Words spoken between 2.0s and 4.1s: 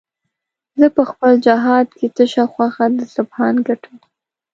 تشه خوښه د سبحان ګټم